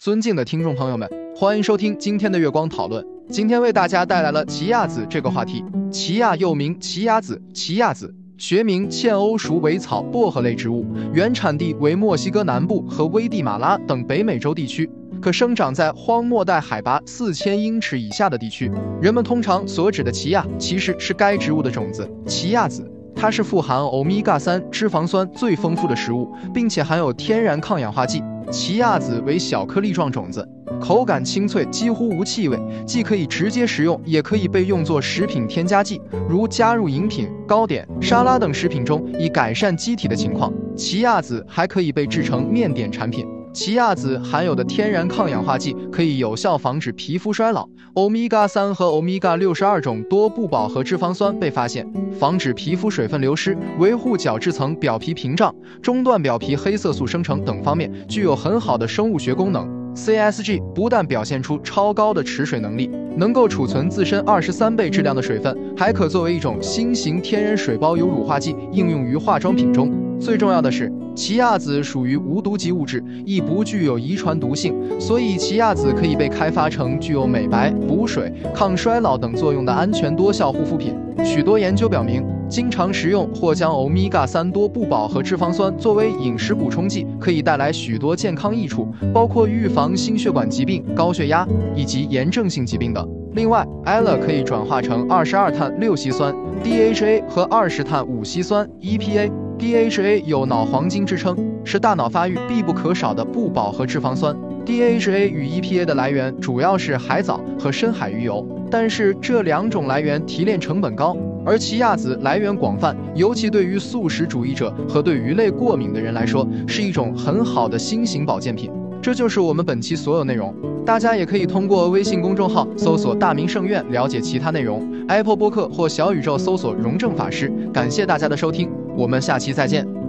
[0.00, 1.06] 尊敬的听众朋友们，
[1.36, 3.06] 欢迎收听今天的月光讨论。
[3.28, 5.62] 今天为大家带来了奇亚籽这个话题。
[5.90, 14.90] 奇亚又名奇亚籽、奇亚籽，学名茜欧鼠尾草薄荷类植物，原产地为墨西哥南部和危地马拉等北美洲地区，
[15.20, 18.72] 可生长在荒漠带海拔四千英尺以下的地区。
[19.02, 22.90] 人们通常所指的奇亚，其实是该植物的种子——奇亚籽。
[23.14, 28.22] 它是富含欧米伽三脂肪酸最丰富的食物，并且含有天然抗氧化剂。
[28.50, 30.46] 奇亚籽为小颗粒状种子，
[30.80, 40.52] 口感清脆，几乎无气味，既可以直接食用，也可以被用作食品添加剂，如加入饮品、糕点、沙拉等食品中，以改善机体的情况。
[40.76, 43.24] 奇亚籽还可以被制成面点产品。
[43.52, 47.68] 奇亚籽含有的天然抗氧化剂可以有效防止皮肤衰老。
[47.94, 51.84] 欧米伽三和欧米伽六十二种多不饱和脂肪酸被发现，
[52.18, 59.68] 防止皮肤水分流失，维护角质层表皮屏障，中断表皮黑色素生成等方面具有很好的生物学功能。
[59.96, 70.09] CSG 不但表现出超高的持水能力，能够储存自身二十三倍质量的水分，还可作为一种新型天然水包油乳化剂应用于化妆品中。
[70.20, 80.94] 最重要的是，奇亚籽属于无毒级物质，亦不具有遗传毒性，所以奇亚籽可以被开发成具有美白、补水、抗衰老等作用的安全多效护肤品。
[81.24, 93.08] 许多研究表明，经常食用或将欧米伽三多不饱和脂肪酸作为饮食补充剂，可以带来许多健康益处，包括预防心血管疾病、高血压以及炎症性疾病等。
[93.34, 96.34] 另外，ella 可以转化成二十二碳六烯酸
[96.64, 99.30] （DHA） 和二十碳五烯酸 （EPA）。
[99.56, 104.34] DHA 有脑黄金之称，是大脑发育必不可少的不饱和脂肪酸。
[104.64, 118.70] DHA 与 EPA 的来源主要是海藻和深海鱼油，但是这两种来源提炼成本高，而奇亚籽来源广泛，尤其对于素食主义者和对鱼类过敏的人来说，是一种很好的新型保健品。
[119.02, 127.50] 这就是我们本期所有内容，大家也可以通过微信公众号搜索“大明圣院”了解其他内容，Apple 播客或小宇宙搜索“荣正法师”。
[127.72, 128.70] 感谢大家的收听。
[128.94, 129.99] 我们下期再见。